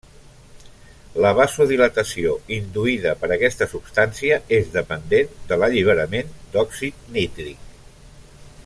[1.25, 7.71] La vasodilatació induïda per aquesta substància és dependent de l’alliberament d'òxid nítric.